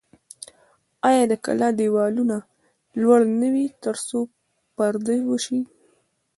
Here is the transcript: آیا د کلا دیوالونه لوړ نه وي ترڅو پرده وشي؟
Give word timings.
آیا 1.07 1.23
د 1.31 1.33
کلا 1.45 1.69
دیوالونه 1.79 2.37
لوړ 3.01 3.19
نه 3.39 3.47
وي 3.53 3.65
ترڅو 3.83 4.19
پرده 4.75 5.15
وشي؟ 5.29 5.59